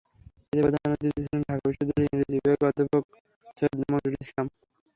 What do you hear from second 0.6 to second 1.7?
প্রধান অতিথি ছিলেন ঢাকা